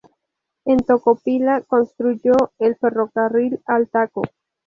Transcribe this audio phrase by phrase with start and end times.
[0.65, 4.23] En Tocopilla construyó el ferrocarril al Toco.